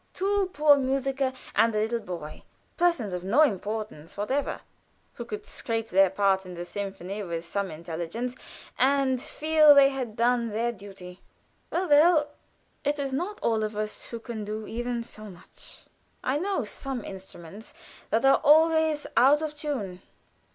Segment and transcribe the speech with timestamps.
[0.15, 2.41] Two poor musiker and a little boy;
[2.75, 4.61] persons of no importance whatever,
[5.13, 8.35] who could scrape their part in the symphony with some intelligence
[8.79, 11.21] and feel they had done their duty.
[11.71, 12.29] Well, well!
[12.83, 15.85] it is not all of us who can do even so much.
[16.23, 17.75] I know some instruments
[18.09, 20.01] that are always out of tune.